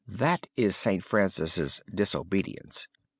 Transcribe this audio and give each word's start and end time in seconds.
That 0.07 0.47
is 0.57 0.75
St. 0.75 1.03
Francis' 1.03 1.79
'disobedience.'" 1.93 2.87